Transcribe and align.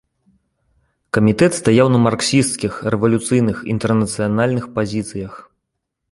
Камітэт 1.17 1.51
стаяў 1.57 1.87
на 1.95 1.99
марксісцкіх, 2.05 2.73
рэвалюцыйных, 2.95 3.57
інтэрнацыянальных 3.75 4.65
пазіцыях. 4.79 5.33